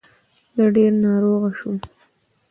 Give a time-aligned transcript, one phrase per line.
[0.55, 1.77] زه ډير ناروغه شوم